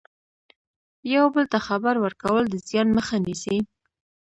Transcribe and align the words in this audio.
یو 1.13 1.25
بل 1.33 1.45
ته 1.51 1.59
خبر 1.67 1.95
ورکول 1.99 2.43
د 2.49 2.55
زیان 2.67 2.87
مخه 2.97 3.17
نیسي. 3.25 3.57